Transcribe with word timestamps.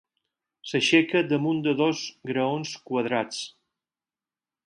S'aixeca 0.69 1.21
damunt 1.33 1.59
de 1.67 1.75
dos 1.81 2.01
graons 2.31 2.73
quadrats. 2.89 3.43